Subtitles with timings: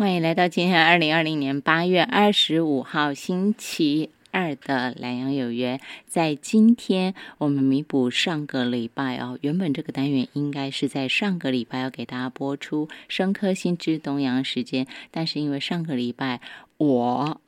[0.00, 5.78] 欢迎来到今天二零二零年八月二十五号星期二的南阳有约。
[6.06, 16.40] 在今天，我们弥补上个礼拜哦，原本这个单元应该是在上个礼拜要给大家播出《生科新知东阳时间》，但是因为上个礼拜。
[16.80, 17.42] 我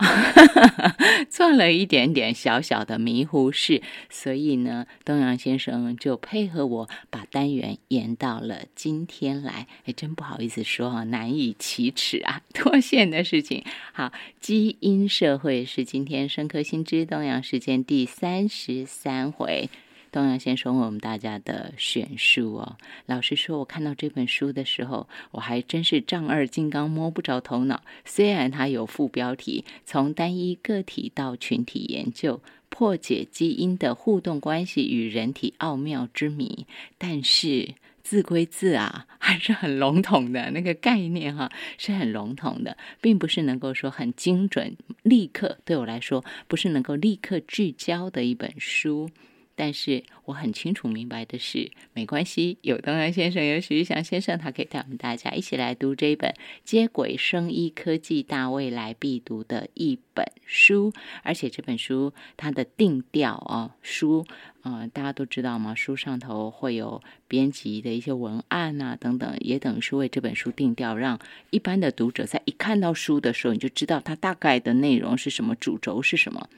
[1.27, 9.65] 做了一点点小小的迷糊事，所以呢，东阳先生就配合我把单元延到了今天来。
[9.85, 13.63] 哎，真不好意思说啊，难以启齿啊，脱线的事情。
[13.91, 19.67] 好，基因社会是今天深刻新知东阳时间第三十三回。
[20.13, 22.77] 东阳先生我们大家的选书哦。
[23.07, 27.81] 老实说，我看到这本书的时候，我还真是丈二金刚摸不着头脑。
[28.05, 36.67] 虽然它有副标题“从单一个体到群体研究，破解基因的互动关系与人体奥妙之谜”，
[36.99, 40.51] 但是字归字啊，还是很笼统的。
[40.51, 49.09] 那个概念哈，是很笼统的，并不是能够说很精准、立刻对我来说不是能够立刻聚焦的一本书。
[49.55, 60.91] 但是我很清楚明白的是，没关系，有东阳先生，有许玉祥先生，他可以带我们大家一起来读这一本接轨生医科技大未来必读的一本书。
[61.21, 64.25] 而且这本书它的定调啊，书
[64.61, 65.75] 啊，大家都知道吗？
[65.75, 71.19] 书上头会有编辑的一些文案啊等等，也等于是为这本书定调，让
[71.51, 76.49] 一般的读者在一看到书的时候，你就知道它大概的内容是什么，主轴是什么。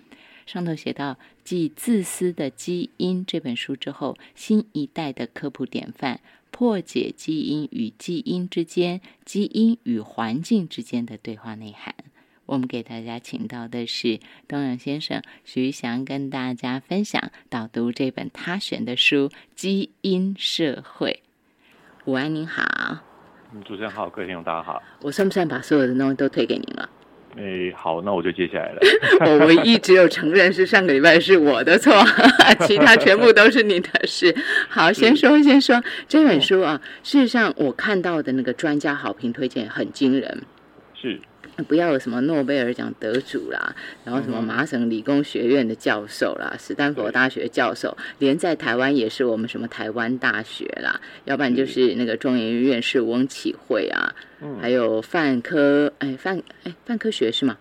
[0.46, 6.20] 上头写到，继《自私的基因》这本书之后，新一代的科普典范，
[6.52, 11.96] 破解基因与基因之间、基因与环境之间的对话内涵。
[12.46, 21.24] 我们给大家请到的是东阳先生徐翔，跟大家分享导读这本他选的书《基因社会》。
[22.10, 23.00] 午安，您好。
[23.66, 24.84] 主持人好，各位听众大家好。
[25.02, 26.88] 我算不算把所有的东西都推给您了？
[27.38, 28.80] 哎，好，那我就接下来了。
[29.28, 31.94] 我唯一只有承认是上个礼拜是我的错，
[32.66, 34.34] 其他全部都是你的事。
[34.70, 40.44] 好，先说先说这本书啊，事实上我看到的那个专家好评推荐很惊人。
[40.94, 41.20] 是。
[41.64, 54.14] 不要有什么诺贝尔奖得主啦，然后什么麻省理工学院的教授啦，史丹佛大学教授，连在台湾也是我们什么台湾大学啦，要不然就是那个中研院院士翁启慧啊，
[54.62, 57.58] 还有范科哎范哎范科学是吗？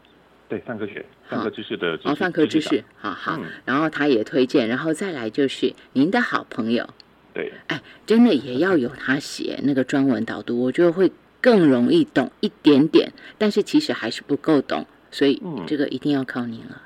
[0.49, 6.89] 对范科学，范科知识的哦范科知识，好好，然后他也推荐，然后再来就是您的好朋友，
[7.33, 11.13] 对，哎，真的也要有他写那个专文导读，我觉得会。
[11.45, 16.81] 更容易懂一点点，但是其实还是不够懂，所以这个一定要靠您了。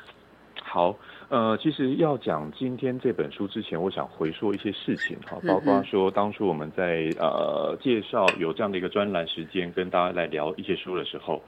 [0.60, 0.98] 好，
[1.28, 11.40] 呃，其实要讲今天这本书之前，我想回说一些事情哈，包括说当初我们在呃介绍有这样的一个专栏时间跟大家来聊一些书的时候，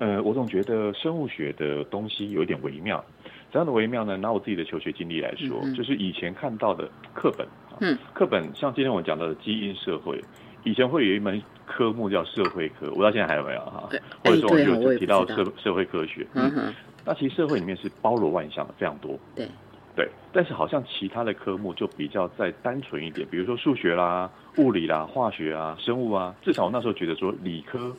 [0.00, 3.04] 呃，我总觉得生物学的东西有一点微妙。
[3.52, 4.16] 怎样的微妙呢？
[4.16, 7.46] 拿我自己的求学经历来说，就是以前看到的课本，
[7.80, 10.20] 嗯，课本像今天我讲到的基因社会。
[10.64, 13.88] 以前会有一门科目叫社会科，我不知道现在还有没有哈？
[14.24, 16.26] 或者说我们就提到社社会科学。
[16.34, 16.74] 嗯哼。
[17.04, 19.18] 那其实社会里面是包罗万象的，非常多。
[19.34, 19.48] 对。
[19.96, 20.08] 对。
[20.32, 26.34] 但是好像其他的科目就比较再单纯一点，比如说数学啦、物理啦、化学啊、生物啊。
[26.42, 27.94] 至少我那时候觉得说理科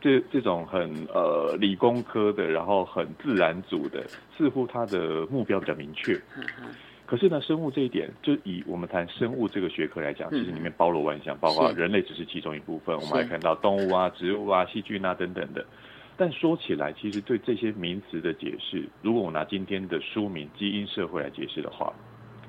[0.00, 4.04] 这这种很呃理工科的，然后很自然组的，
[4.36, 6.20] 似乎它的目标比较明确。
[7.10, 12.94] 可是呢，生物这一点，就以我们谈生物这个学科来讲，其实里面包罗万象，包括人类只是其中一部分。
[12.94, 15.66] 我们还看到动物啊、植物啊、细菌啊等等的。
[16.16, 21.92] 但说起来，其实对这些名词的解释，如果我拿今天的书名《基因社会》来解释的话，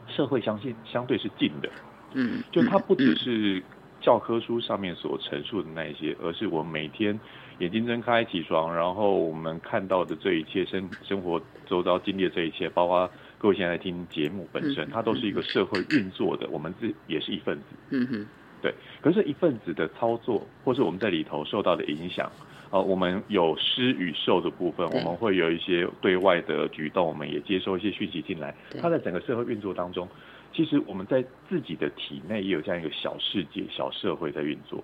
[0.07, 1.67] 社会相信相对是近的。
[2.13, 3.63] 嗯，就它不只是
[3.99, 7.19] 教科书上面所陈述的那一些，而是我每天
[7.57, 13.09] 眼睛睁开起床，然后我们看到的这一切生生活周遭经历的这一切，包括。
[13.41, 17.63] 各位现在听节目本身，它都是一个社会运作的，我们自也是一份子。
[17.89, 18.27] 嗯哼，
[18.61, 18.71] 对。
[19.01, 22.31] 可是，一份子的操作，或是我们在里头受到的影响，
[22.69, 28.55] 呃，我们有施与受的部分，我们会有一些对外的举动，我们也接收一些讯息进来。
[28.79, 30.07] 它在整个社会运作当中，
[30.53, 34.83] 其实我们在自己的体内也有这样一个小世界、小社会在运作，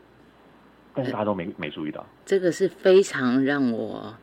[0.95, 2.03] 但是大家都没没注意到。
[2.25, 4.17] 这个是非常让我。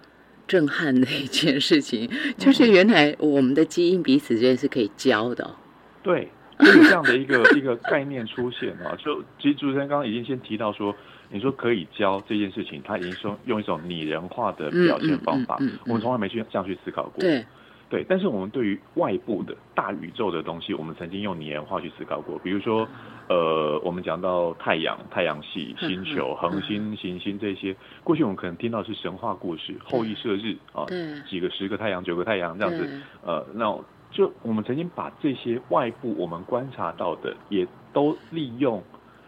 [0.47, 5.55] 震撼的一件事情，就是原来我们的基因彼此之间是可以交的。
[6.03, 6.29] 对，
[6.61, 8.95] 有这样的一个 一个概念出现啊。
[9.03, 10.95] 就其实主持人刚刚已经先提到说，
[11.31, 17.21] 你说可以教这件事情，他已经说用一种拟人化的表现方法，我们从来没去这样去思考过。
[17.21, 17.45] 对，
[17.89, 22.39] 对，但是我们对于外部的大宇宙的东西，我们曾经用拟人化去思考过。
[22.39, 22.89] 比如说，
[23.29, 30.85] 呃，我们讲到太阳、太阳系、星球、恒星、行星这些，过去我们可能听到是神话故事，后羿射日啊，
[31.29, 33.03] 几个十个太阳、九个太阳这样子。
[33.25, 33.79] 呃，那
[34.11, 38.83] 就我们曾经把这些外部我们观察到的，也都利用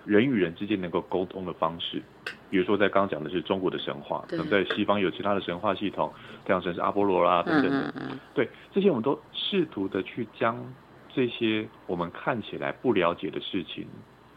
[0.04, 2.02] 人与人之间能够沟通的方式。
[2.50, 6.12] 比如说，在刚刚讲的是中国的神话，可能在西方有其他的神话系统，
[6.44, 7.92] 太阳神是阿波罗啦等等的。
[8.34, 10.56] 对，这些我们都试图的去将
[11.12, 13.86] 这些我们看起来不了解的事情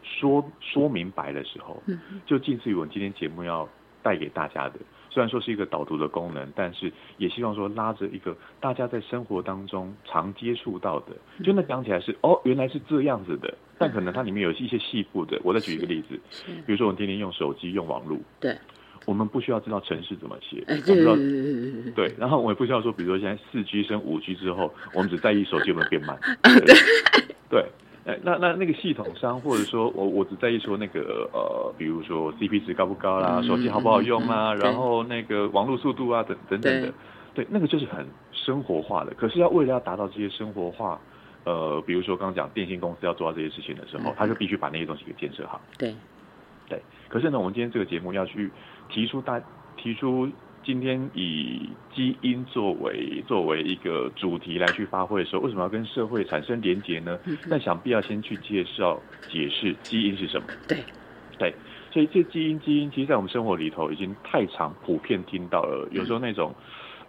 [0.02, 1.82] 说说明白的时候，
[2.26, 3.68] 就近似于我们今天节目要
[4.02, 4.74] 带给大家的。
[5.10, 13.52] 虽然说是一个导读的功能，但是也希望说拉着一个大家在生活当中常接触到的，就那讲起来是哦，原来是这样子的。
[13.76, 15.40] 但可能它里面有一些细部的。
[15.42, 16.20] 我再举一个例子，
[16.66, 18.54] 比如说我们天天用手机用网络，对，
[19.06, 21.16] 我们不需要知道城市怎么写，我知道，
[21.96, 26.14] 对，然后我也不需要说，比如说现在四 G 升五 G 之后，我们只在意手机有没有变慢，
[27.48, 27.64] 对，
[28.04, 36.92] 哎，那那那个系统商或者说我我只在意说那个呃，比如说 CP 值高不高啦，手机好不好用啊，然后那个网络速度啊等等等的，
[37.34, 39.12] 对，那个就是很生活化的。
[39.14, 41.00] 可是要为了要达到这些生活化。
[41.42, 45.58] 呃，比如说刚刚讲电信公司要做到这些事情的时候，他就必须把那些东西给建设好。
[45.78, 45.96] 对，
[46.68, 46.78] 对。
[47.08, 48.50] 可是呢，我们今天这个节目要去
[48.90, 49.40] 提出大
[49.74, 50.28] 提出
[50.64, 57.18] 今天以基因作为作为一个主题来去发挥的时候，为什么要跟社会产生连结呢？
[57.46, 60.46] 那想必要先去介绍解释基因是什么。
[60.68, 60.78] 对，
[61.38, 61.54] 对。
[61.92, 65.88] 所以这基因基因，其实，在我们生活里头已经太常普遍听到了。
[65.90, 66.54] 有时候那种，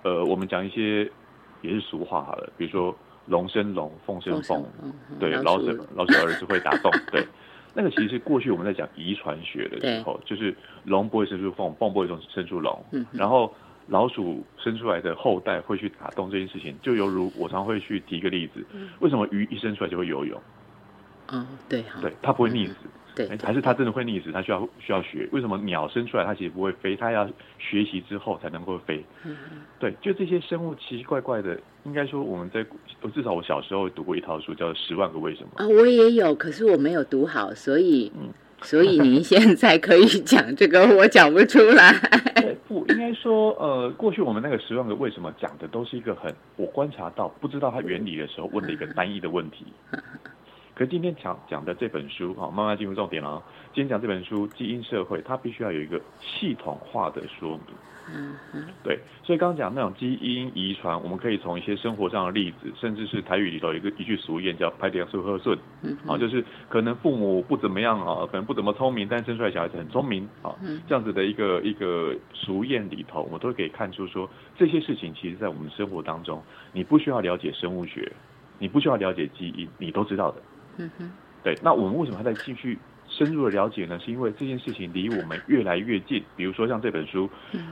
[0.03, 1.09] 呃，我们讲一些
[1.61, 2.95] 也是俗话好了，比如说。
[3.27, 4.65] 龙生龙，凤生凤，
[5.19, 7.23] 对，老鼠老鼠儿子会打洞，对，
[7.73, 13.53] 那个其实是过去我们在讲遗传学的时候，就是龙不会生出凤，凤不会生生出龙，然后
[13.87, 18.65] 老鼠生出来的后代会去打洞这件事情，就犹如我常会去提一个例子，
[18.99, 20.41] 为什么鱼一生出来就会游泳？
[21.27, 22.75] 哦，对，对，它不会溺死。
[23.13, 24.31] 对，还是它真的会溺死？
[24.31, 25.27] 它需要需要学？
[25.31, 26.95] 为什么鸟生出来它其实不会飞？
[26.95, 27.29] 它要
[27.59, 29.03] 学习之后才能够飞。
[29.25, 29.35] 嗯
[29.79, 32.63] 对，就这些生物奇奇怪怪的，应该说我们在
[33.13, 38.11] 至少我小时候读过一套书，叫《十万个为什么》啊，我也有，可是我没有读好，所以，
[38.61, 41.93] 所以您现在可以讲这个，我讲不出来。
[42.67, 49.65] 不，应该说，呃，过去我们那个《十万个为什么》讲的都是一个很我观察到不知道它原理的时候问的一个单一的问题。
[50.81, 53.39] 可今天讲讲的这本书，哈，慢慢进入重点了。
[53.71, 57.75] 今天讲这本书《基因社会》，它必须要有一个系统化的说明。
[58.11, 58.65] 嗯嗯。
[58.83, 65.55] 对，所以刚刚讲那种基因遗传，我们可以从一些生活上的例子，甚至是台语里头一个一句俗谚叫“拍点树喝顺”，
[66.09, 70.55] 啊，就是可能父母不怎么样啊，可能不怎么聪明，但生出来小孩子很聪明啊，
[70.87, 76.41] 这样子的一个一个俗谚里头，我们都可以看出说，这些事情其实在我们生活当中，
[76.73, 78.11] 你不需要了解生物学，
[78.57, 80.41] 你不需要了解基因，你都知道的。
[80.81, 81.11] 嗯哼，
[81.43, 83.99] 对，那我们为什么还在继续深入的了解呢？
[83.99, 86.23] 是因为这件事情离我们越来越近。
[86.35, 87.29] 比如说像这本书，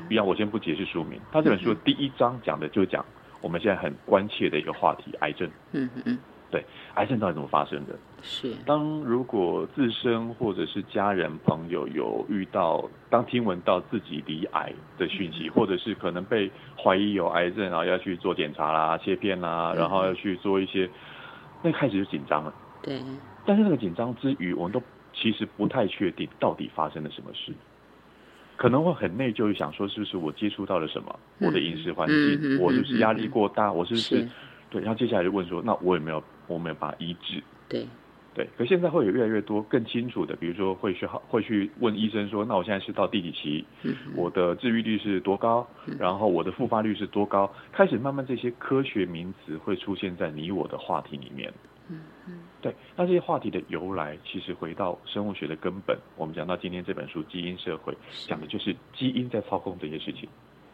[0.09, 1.19] 一样，我先不解释书名。
[1.31, 3.05] 他这本书的第一章讲的就讲
[3.41, 5.49] 我们现在很关切的一个话题——癌症。
[5.71, 6.19] 嗯嗯嗯，
[6.51, 6.63] 对，
[6.95, 7.97] 癌症到底怎么发生的？
[8.21, 20.89] 是当如果自身或者是家人朋友有遇到，当听闻到自己罹癌的讯息，或者是可能被怀疑有癌症，然后要去做检查啦、切片啦，然后要去做一些，
[21.63, 22.53] 那开始就紧张了。
[22.81, 23.01] 对，
[23.45, 24.81] 但是那个紧张之余，我们都
[25.13, 27.51] 其实不太确定到底发生了什么事，
[28.55, 34.27] 可能会很内疚，想说是不是我接触到了什么，我的饮食环境，我是不是压力过大，我是不是
[34.69, 34.81] 对？
[34.81, 37.43] 然后接下来就问说，那我有没有我没有把它医治？
[37.67, 37.85] 对，
[38.33, 38.47] 对。
[38.57, 43.65] 可现在会有越来越多更清楚的，比如说会去会去问医生说，那我现在是到第几期？
[44.15, 45.67] 我的治愈率是多高？
[45.97, 47.51] 然后我的复发率是多高？
[47.71, 51.51] 开始慢慢这些科学名词会出现在你我的话题里面。
[51.89, 52.39] 嗯嗯。
[52.61, 55.97] 对，那这些话题的由来，其实回到生物学的根本。
[56.15, 57.93] 我们讲到今天这本书《基因社会》，
[58.27, 60.27] 讲的就是基因在操控这些事情。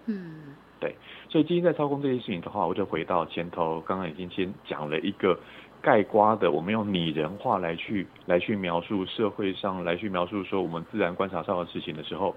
[0.08, 0.96] 嗯，对，
[1.30, 5.40] 所以基因在操控这些事情的话，我就回到前头，刚刚已经先讲了一个
[5.82, 12.36] 盖瓜的，我们用拟人化来去来去描述社会上来去描述说我们自然观察上的事情的时候，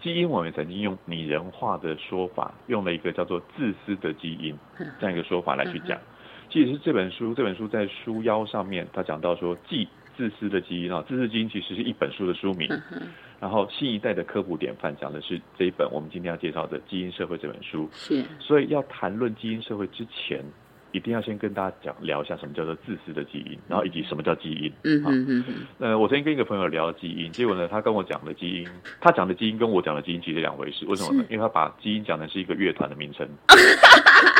[0.00, 4.56] 基因我们曾经用拟人化的说法，用了一个叫做自私的基因
[4.98, 5.98] 这样一个说法来去讲。
[6.50, 12.68] 其实是这本书，这本书在书腰上面，他讲到说，既自私的基因啊，自私基因其实是一本书的书名。
[13.40, 17.88] 然后新一代的科普典范讲的是这一本我们今天要介绍的《基因社会》这本书。
[17.92, 18.22] 是。
[18.38, 20.44] 所以要谈论基因社会之前，
[20.92, 24.70] 一定要先跟大家讲聊一下什么叫做自私的基因，然后以及什么叫基因。
[24.84, 25.66] 嗯嗯嗯。
[25.78, 28.68] 呃，我曾经跟一个朋友聊基因，结果呢，他跟我讲的基因，
[29.00, 30.84] 他讲的基因跟我讲的基因其实两回事。
[30.84, 31.24] 为什么呢？
[31.30, 33.26] 因为他把基因讲的是一个乐团的名称。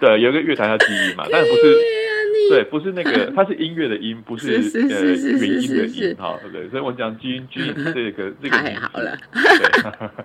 [0.00, 1.78] 对，有一个乐团叫基因嘛，但不是，
[2.50, 5.04] 对，不是那个，它是音乐的音，不是呃
[5.38, 10.08] 元音的音，哈，对，所以我讲基因基因这个这个太好了，对。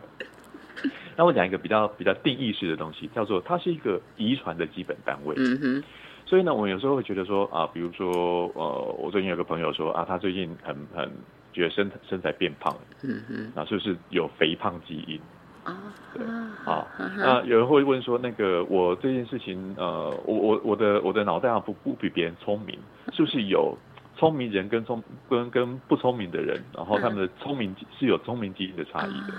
[1.18, 5.36] 那我讲一个比较比较定义式的东西，叫做它是一个遗传的基本单位。
[5.38, 5.84] 嗯哼。
[6.26, 11.12] 所以呢，我有时候会觉得说啊，比如说呃，我最近有个朋友说啊，他最近很很
[11.52, 15.20] 觉得身身材变胖，嗯哼，那是不是有肥胖基因？
[15.64, 15.78] 啊，
[16.14, 16.26] 对，
[16.64, 16.88] 好，
[17.18, 22.78] 那有人会问说，那个我这件事情，呃，我我我的我的脑袋啊不不比别人聪明，
[23.14, 23.78] 是不是有
[24.18, 29.34] 聪明人跟聪跟跟不聪明的人，然后他们的聪明是有聪明基因的差异的？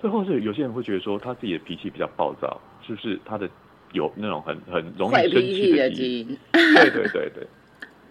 [0.00, 3.48] 最后是有些人会觉得说，他自己的脾气比较暴躁，是不是他的？
[3.92, 7.46] 有那种很很容易生气的基因，对对对对。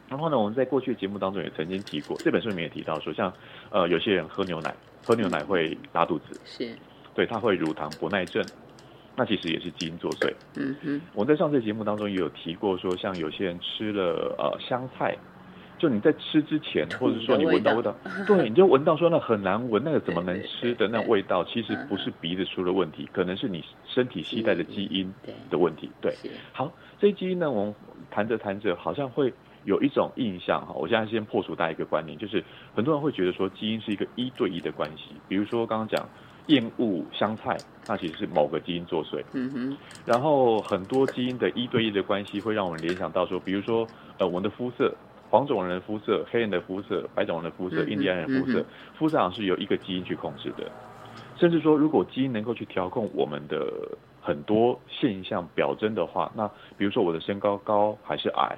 [0.08, 3.34] 然后呢，我们在过去的节目当中也曾经提过，这本书里面也提到说，像
[3.72, 4.72] 呃有些人喝牛奶，
[5.04, 6.78] 喝牛奶会拉肚子，是，
[7.14, 8.44] 对，他会乳糖不耐症，
[9.16, 10.34] 那其实也是基因作祟。
[10.56, 15.18] 嗯哼，我在上次节目当中也有提过说，像有些人吃了呃香菜。
[15.80, 17.96] 就你在吃之前，或者说你闻到味道，
[18.28, 25.12] 对，你就闻到说那很难闻，那个怎么能吃的那味道，其实不是鼻子出了问题，可能是你身体携带的基因
[25.50, 25.90] 的问题。
[26.00, 26.16] 对，
[26.54, 27.76] 好，这些基因呢，我们
[28.12, 30.72] 谈着谈着，好像会有一种印象哈。
[30.76, 32.44] 我现在先破除大家一个观念，就是
[32.76, 36.08] 很多人会觉得说基因是一个一对一的关系，比如说刚刚讲
[36.52, 39.24] 厌恶香菜，那其实是某个基因作祟。
[39.34, 39.78] 嗯哼。
[40.06, 44.94] 然后很多基因的一对一的关系会让我们联想到说，比如说呃我们的肤色。
[45.32, 48.66] 黄种人的肤色、黑人的肤色、白种人的肤色、印第安人的肤色，
[49.00, 50.70] 肤色上是由一个基因去控制的。
[51.38, 53.66] 甚至说，如果基因能够去调控我们的
[54.22, 56.48] 很多现象表征的话，那
[56.78, 58.56] 比如说我的身高高还是矮，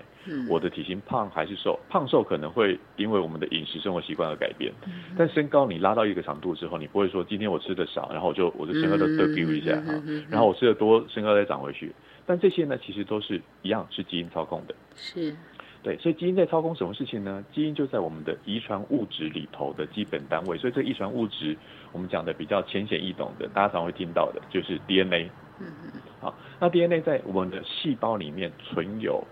[0.50, 4.72] 我的体型胖还是瘦，胖瘦可能会因为我们的饮食生活习惯而改变。
[5.17, 9.93] 但身高你拉到一个长度之后，你不会说今天我吃的少，然后我就我的身高都都丢一下哈，
[10.29, 11.93] 然后我吃的多，身高再长回去。
[12.25, 14.75] 但这些呢，其实都是一样是基因操控的。
[14.96, 15.36] 是。
[15.82, 17.43] 对，所以基因在操控什么事情呢？
[17.53, 20.58] 基因就在我们的遗传物质里头的基本单位。
[20.58, 21.58] 所以这遗传物质，
[21.91, 25.29] 我们讲的比较浅显易懂的，大家常会听到的，就是 DNA。
[25.60, 25.91] 嗯嗯。
[26.19, 29.25] 好，那 DNA 在我们的细胞里面存有，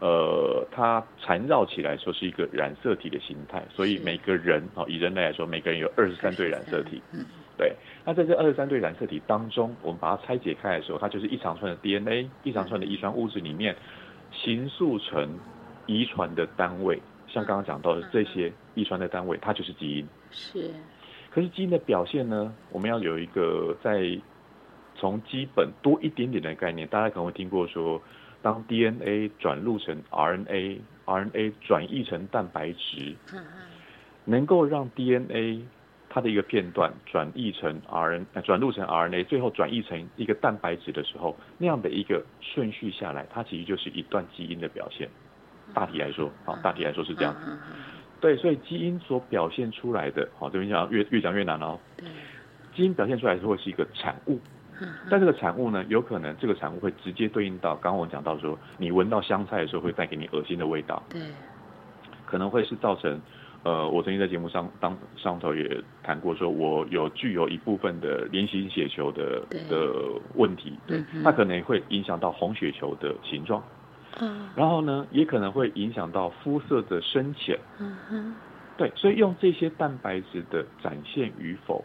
[0.00, 3.62] 呃，它缠绕起来说是一个染色体的形态。
[3.70, 7.02] 所以每个人啊，以人类来说，每个人有二十三对染色体。
[7.12, 7.24] 嗯。
[7.56, 7.74] 对。
[8.04, 13.74] 那在这二十三对染色体当中，我们把它拆解开的时候，它就是一长串的 DNA，一长串的遗传物质里面
[14.32, 15.28] 形塑成。
[15.88, 20.04] 遗传的单位，像刚刚讲到的这些遗传的单位，它就是基因。
[20.32, 20.68] 是。
[21.30, 22.52] 可是基因的表现呢？
[22.72, 24.18] 我们要有一个在
[24.98, 26.86] 从基本多一点点的概念。
[26.88, 28.00] 大家可能会听过说，
[28.42, 33.14] 当 DNA 转录成 RNA，RNA 转译成蛋白质，
[34.24, 35.64] 能够让 DNA
[36.08, 45.08] 它的一个片段转译成 RNA，转录成 RNA，最后转译成一个蛋白质的时候，那样的一个顺序下来，它其实就是一段基因的表现。
[45.74, 47.34] 大体来说，好，大体来说是这样。
[48.20, 51.78] 对，所以基因所表现出来的，好，这边讲越越讲越难哦。
[52.74, 54.38] 基因表现出来是会是一个产物，
[55.10, 61.02] 但这个产物呢，有可能这个产物会直接对应到刚刚我讲到说，你闻到香菜的时候会带给你恶心的味道。
[61.08, 61.20] 对，
[62.24, 63.20] 可能会是造成，
[63.62, 69.92] 呃，我曾经在节目上当上头也谈过，说我有具有一部分的菱形血球的的
[70.34, 73.62] 问题，对，它可能会影响到红血球的形状。
[74.20, 77.58] 嗯，然后呢，也可能会影响到肤色的深浅。
[77.78, 78.34] 嗯哼，
[78.78, 81.84] 对，所以用这些蛋白质的展现与否，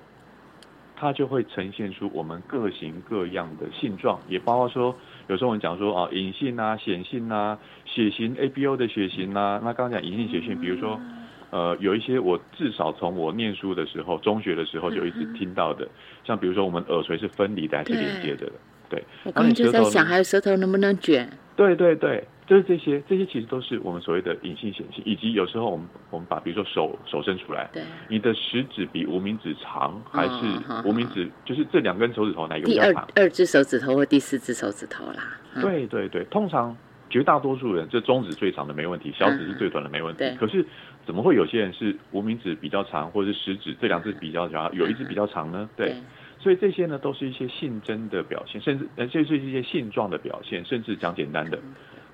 [1.01, 4.95] 它就会呈现出我们各型各样的性状，也包括说，
[5.27, 9.59] 有时候我们讲说啊，隐性啊、显性啊、血型 ABO 的血型啊。
[9.63, 11.01] 那刚刚讲隐性血型，比如说，
[11.49, 15.87] 呃，有一些我至少从我念书的时候，中学的时候就一直听到的，
[16.23, 18.51] 像比如说我们耳垂是分离的还是连接的？
[18.87, 21.27] 对，我刚刚就在想，还有舌头能不能卷？
[21.55, 33.07] 对对对，就是这些，这些其实都是我们所谓的隐性显性，以及有时候我们我们把比如说手手伸出来，对，你的食指比无名指长，还是无名指就是这两根手指头哪个比较长？
[33.15, 35.39] 二只手指头或第四只手指头啦。
[35.61, 36.75] 对对对，通常
[37.09, 40.25] 绝大多数人，这中指最长的没问题，小指是最短的没问题。
[40.37, 40.65] 可是
[41.05, 45.69] 怎么会有些人是无名指比较长，或者是食指这两只比较长，有一只比较长呢？
[45.77, 45.95] 对。
[46.37, 51.59] 所以这些呢，都是一些性征的表现，甚至呃，这是一些性状的表现，甚至讲简单的，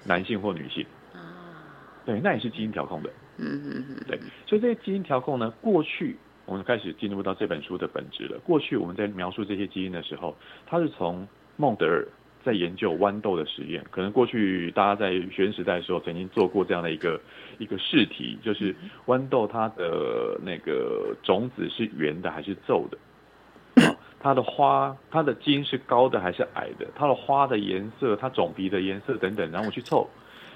[0.05, 0.85] 男性或女性。
[2.05, 3.09] 对，那也是基因调控的。
[3.37, 3.97] 嗯嗯嗯。
[4.07, 8.39] 对，所以这些基因调控呢，过去我们开始进入到这本书的本质了。
[8.45, 10.33] 过去我们在描述这些基因的时候，
[10.65, 11.27] 它是从
[11.57, 12.07] 孟德尔
[12.45, 17.19] 在研究豌豆的实验，可能过去大家在学生时代的时候曾经做过这样的一个
[17.57, 18.73] 一个试题，就是
[19.07, 22.97] 豌豆它的那个种子是圆的还是皱的。
[24.19, 30.09] 它的花，它的茎是高的还是矮的，它的花的颜色，它种皮的颜色等等，然后我去凑。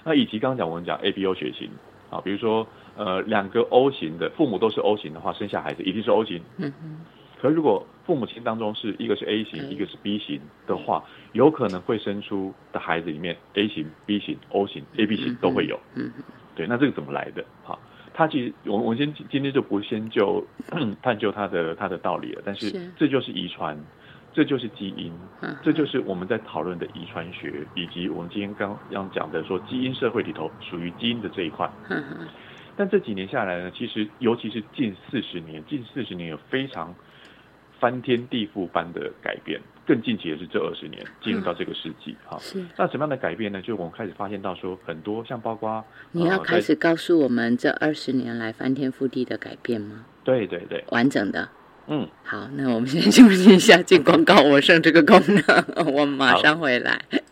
[0.04, 1.70] 那以及刚刚讲我们讲 A B O 血型
[2.10, 6.42] 啊，比如说呃两个 O 型的父母都是 O 型的话，生下孩子一定是 O 型。
[6.58, 7.02] 嗯嗯。
[7.40, 11.04] 可如果父母亲当中是一个是 A 型，一个是 B 型的话，
[11.34, 15.80] 有可能会生出的孩子里面 A 型、B 型、O 型、A B 型都会有。
[15.96, 16.12] 嗯
[16.54, 17.44] 对，那这个怎么来的？
[17.64, 17.80] 哈，
[18.22, 20.46] 它其实我我先今天就不先就
[21.02, 23.76] 探究它的它的道理了，但是这就是遗传，
[24.32, 25.12] 这就是基因，
[25.64, 31.68] 这就是我们在讨论的遗传学，以及我们今天刚刚讲的说基因社会里头属于基因的这一块。
[32.78, 36.94] 但这几年下来呢，其实尤其是近四十年，近四十年有非常。
[37.80, 42.38] 翻天地覆般的改变，更近期也是这二十年进入到这个世纪哈。
[42.40, 42.64] 是。
[42.78, 43.60] 那什么样的改变呢？
[43.62, 50.06] 就是我们开始发现到说，很多像包括你要开始告诉我们这二十年来翻天覆地的改变吗？
[50.24, 51.50] 对对对，完整的。
[51.88, 52.08] 嗯。
[52.24, 57.02] 好，那我们先休息一下，进广告，我剩这个功能，我马上回来。